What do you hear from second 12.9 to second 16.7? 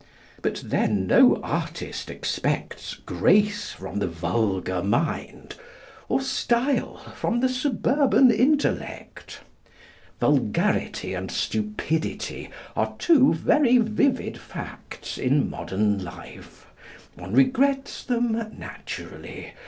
two very vivid facts in modern life.